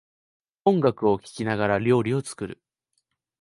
[0.65, 2.59] 音楽を聴きながら料理を作る